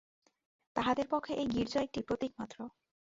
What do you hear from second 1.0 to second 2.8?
পক্ষে এই গির্জা একটি প্রতীকমাত্র।